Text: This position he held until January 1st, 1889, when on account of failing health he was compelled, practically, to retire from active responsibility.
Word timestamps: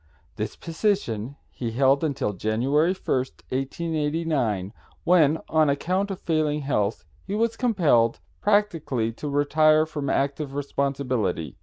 This 0.35 0.55
position 0.55 1.35
he 1.51 1.69
held 1.69 2.03
until 2.03 2.33
January 2.33 2.95
1st, 2.95 3.43
1889, 3.49 4.73
when 5.03 5.37
on 5.47 5.69
account 5.69 6.09
of 6.09 6.19
failing 6.19 6.61
health 6.61 7.05
he 7.23 7.35
was 7.35 7.55
compelled, 7.55 8.19
practically, 8.41 9.11
to 9.11 9.29
retire 9.29 9.85
from 9.85 10.09
active 10.09 10.55
responsibility. 10.55 11.55